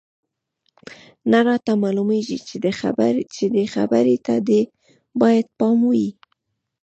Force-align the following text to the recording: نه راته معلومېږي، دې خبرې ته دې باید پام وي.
نه 1.31 1.39
راته 1.47 1.71
معلومېږي، 1.83 2.37
دې 3.59 3.65
خبرې 3.73 4.17
ته 4.25 4.35
دې 4.47 4.61
باید 5.21 5.45
پام 5.59 5.79
وي. 5.91 6.09